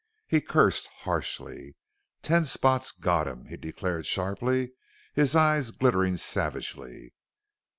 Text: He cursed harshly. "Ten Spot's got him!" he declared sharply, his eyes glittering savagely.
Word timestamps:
He 0.27 0.41
cursed 0.41 0.87
harshly. 1.05 1.75
"Ten 2.23 2.43
Spot's 2.45 2.91
got 2.91 3.27
him!" 3.27 3.45
he 3.45 3.55
declared 3.55 4.07
sharply, 4.07 4.71
his 5.13 5.35
eyes 5.35 5.69
glittering 5.69 6.17
savagely. 6.17 7.13